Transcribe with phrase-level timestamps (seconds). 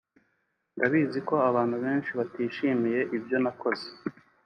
[0.75, 3.87] “Ndabizi ko abantu benshi batishimiye ibyo nakoze